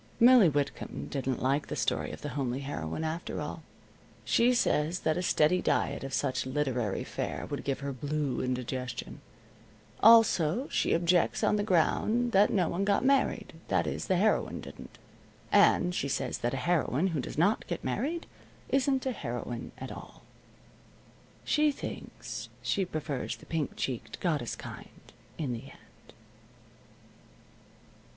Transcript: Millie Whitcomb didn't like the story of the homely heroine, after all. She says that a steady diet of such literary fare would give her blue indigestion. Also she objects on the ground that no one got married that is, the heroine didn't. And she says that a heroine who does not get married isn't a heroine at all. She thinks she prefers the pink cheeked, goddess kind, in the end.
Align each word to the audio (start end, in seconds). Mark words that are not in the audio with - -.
Millie 0.19 0.49
Whitcomb 0.49 1.05
didn't 1.11 1.43
like 1.43 1.67
the 1.67 1.75
story 1.75 2.11
of 2.11 2.21
the 2.21 2.29
homely 2.29 2.61
heroine, 2.61 3.03
after 3.03 3.39
all. 3.39 3.61
She 4.25 4.51
says 4.55 5.01
that 5.01 5.15
a 5.15 5.21
steady 5.21 5.61
diet 5.61 6.03
of 6.03 6.11
such 6.11 6.47
literary 6.47 7.03
fare 7.03 7.45
would 7.45 7.63
give 7.63 7.81
her 7.81 7.93
blue 7.93 8.41
indigestion. 8.41 9.21
Also 10.01 10.67
she 10.69 10.93
objects 10.95 11.43
on 11.43 11.55
the 11.55 11.61
ground 11.61 12.31
that 12.31 12.49
no 12.51 12.67
one 12.67 12.83
got 12.83 13.05
married 13.05 13.53
that 13.67 13.85
is, 13.85 14.07
the 14.07 14.15
heroine 14.17 14.59
didn't. 14.59 14.97
And 15.51 15.93
she 15.93 16.07
says 16.07 16.39
that 16.39 16.55
a 16.55 16.65
heroine 16.65 17.09
who 17.09 17.19
does 17.21 17.37
not 17.37 17.67
get 17.67 17.83
married 17.83 18.25
isn't 18.69 19.05
a 19.05 19.11
heroine 19.11 19.71
at 19.77 19.91
all. 19.91 20.23
She 21.43 21.71
thinks 21.71 22.49
she 22.63 22.85
prefers 22.85 23.35
the 23.35 23.45
pink 23.45 23.75
cheeked, 23.75 24.19
goddess 24.19 24.55
kind, 24.55 25.13
in 25.37 25.53
the 25.53 25.65
end. 25.65 26.13